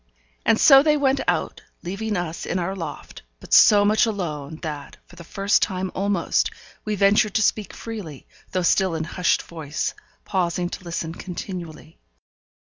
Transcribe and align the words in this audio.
And 0.47 0.59
so 0.59 0.81
they 0.81 0.97
went 0.97 1.19
out, 1.27 1.61
leaving 1.83 2.17
us 2.17 2.47
in 2.47 2.57
our 2.57 2.75
loft, 2.75 3.21
but 3.39 3.53
so 3.53 3.85
much 3.85 4.07
alone, 4.07 4.55
that, 4.63 4.97
for 5.05 5.15
the 5.15 5.23
first 5.23 5.61
time 5.61 5.91
almost, 5.93 6.49
we 6.83 6.95
ventured 6.95 7.35
to 7.35 7.43
speak 7.43 7.71
freely, 7.71 8.25
though 8.51 8.63
still 8.63 8.95
in 8.95 9.03
hushed 9.03 9.43
voice, 9.43 9.93
pausing 10.25 10.69
to 10.69 10.83
listen 10.83 11.13
continually. 11.13 11.99